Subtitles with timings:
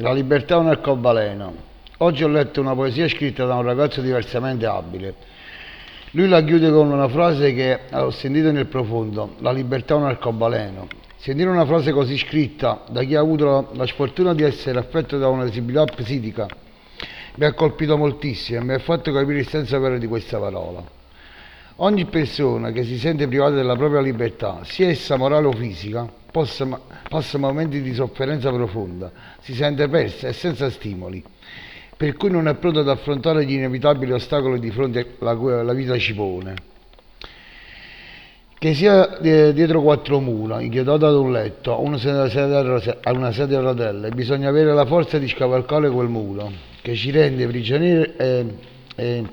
[0.00, 1.54] La libertà è un arcobaleno.
[1.98, 5.14] Oggi ho letto una poesia scritta da un ragazzo diversamente abile.
[6.12, 9.34] Lui la chiude con una frase che ho sentito nel profondo.
[9.38, 10.86] La libertà è un arcobaleno.
[11.16, 15.26] Sentire una frase così scritta da chi ha avuto la, sfortuna di essere affetto da
[15.26, 16.46] una disabilità psichica
[17.34, 20.97] mi ha colpito moltissimo e mi ha fatto capire il senso vero di questa parola.
[21.80, 26.66] Ogni persona che si sente privata della propria libertà, sia essa morale o fisica, passa,
[27.08, 31.22] passa momenti di sofferenza profonda, si sente persa e senza stimoli,
[31.96, 35.72] per cui non è pronta ad affrontare gli inevitabili ostacoli di fronte alla cui la
[35.72, 36.56] vita ci pone.
[38.58, 44.48] Che sia dietro quattro mura, inchiodato ad un letto, a una sedia a rotelle, bisogna
[44.48, 46.50] avere la forza di scavalcare quel muro,
[46.82, 48.14] che ci rende prigionieri
[48.96, 49.24] e,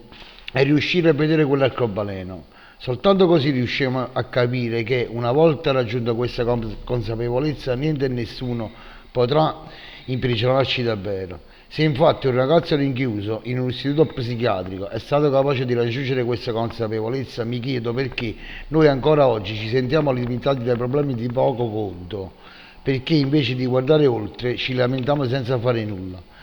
[0.58, 2.46] e riuscire a vedere quell'arcobaleno.
[2.78, 6.46] Soltanto così riusciamo a capire che una volta raggiunta questa
[6.86, 8.72] consapevolezza niente e nessuno
[9.12, 9.64] potrà
[10.06, 11.42] imprigionarci davvero.
[11.68, 16.54] Se infatti un ragazzo rinchiuso in un istituto psichiatrico è stato capace di raggiungere questa
[16.54, 18.34] consapevolezza, mi chiedo perché
[18.70, 22.32] noi ancora oggi ci sentiamo limitati dai problemi di poco conto,
[22.82, 26.34] perché invece di guardare oltre ci lamentiamo senza fare nulla.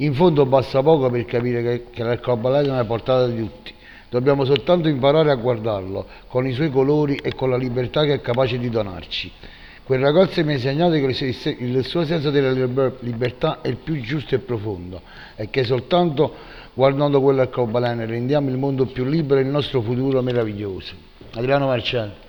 [0.00, 3.74] In fondo basta poco per capire che, che l'arcobaleno è a portata di tutti.
[4.08, 8.20] Dobbiamo soltanto imparare a guardarlo con i suoi colori e con la libertà che è
[8.22, 9.30] capace di donarci.
[9.84, 12.50] Quel ragazzo mi ha insegnato che il suo senso della
[13.00, 15.02] libertà è il più giusto e profondo
[15.36, 16.34] e che soltanto
[16.72, 20.94] guardando quell'arcobaleno rendiamo il mondo più libero e il nostro futuro meraviglioso.
[21.34, 22.28] Adriano Marcello.